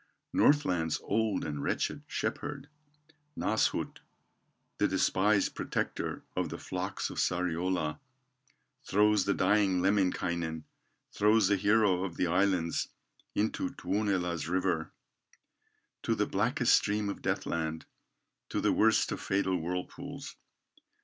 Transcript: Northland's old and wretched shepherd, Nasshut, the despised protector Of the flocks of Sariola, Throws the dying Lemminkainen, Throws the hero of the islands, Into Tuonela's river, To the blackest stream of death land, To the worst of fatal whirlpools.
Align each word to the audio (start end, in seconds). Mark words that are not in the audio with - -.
Northland's 0.33 0.99
old 1.03 1.45
and 1.45 1.61
wretched 1.61 2.01
shepherd, 2.07 2.67
Nasshut, 3.37 3.99
the 4.79 4.87
despised 4.87 5.53
protector 5.53 6.23
Of 6.35 6.49
the 6.49 6.57
flocks 6.57 7.11
of 7.11 7.19
Sariola, 7.19 7.99
Throws 8.83 9.25
the 9.25 9.35
dying 9.35 9.79
Lemminkainen, 9.83 10.63
Throws 11.11 11.49
the 11.49 11.55
hero 11.55 12.03
of 12.03 12.17
the 12.17 12.25
islands, 12.25 12.87
Into 13.35 13.69
Tuonela's 13.69 14.47
river, 14.47 14.91
To 16.01 16.15
the 16.15 16.25
blackest 16.25 16.75
stream 16.75 17.07
of 17.07 17.21
death 17.21 17.45
land, 17.45 17.85
To 18.49 18.59
the 18.59 18.73
worst 18.73 19.11
of 19.11 19.21
fatal 19.21 19.55
whirlpools. 19.57 20.35